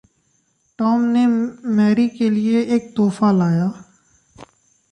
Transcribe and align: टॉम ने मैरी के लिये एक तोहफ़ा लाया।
टॉम 0.79 1.01
ने 1.01 1.25
मैरी 1.75 2.07
के 2.07 2.29
लिये 2.29 2.63
एक 2.75 2.93
तोहफ़ा 2.95 3.31
लाया। 3.31 3.71